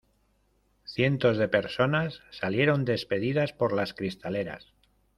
[0.83, 4.73] cientos de personas salieron despedidas por las cristaleras.